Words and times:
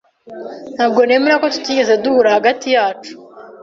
Ntabwo 0.75 0.99
nemera 1.03 1.41
ko 1.41 1.47
tutigeze 1.53 1.93
duhura 2.03 2.29
hagati 2.37 2.67
yacu. 2.75 3.13